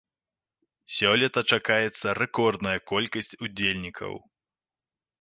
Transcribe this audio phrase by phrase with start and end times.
[0.95, 4.13] Сёлета чакаецца рэкордная колькасць удзельнікаў.